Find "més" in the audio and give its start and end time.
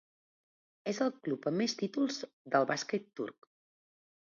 1.65-1.77